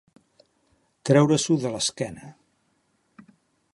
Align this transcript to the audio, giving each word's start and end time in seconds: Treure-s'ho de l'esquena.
Treure-s'ho 1.09 1.57
de 1.65 1.73
l'esquena. 1.75 2.33